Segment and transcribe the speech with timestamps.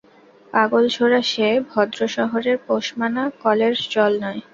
[0.53, 4.41] পাগলাঝোরা সে, ভদ্রশহরের পোষ-মানা কলের জল নয়।